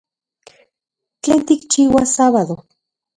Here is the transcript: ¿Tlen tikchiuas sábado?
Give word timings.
¿Tlen 1.21 1.41
tikchiuas 1.47 2.09
sábado? 2.17 2.55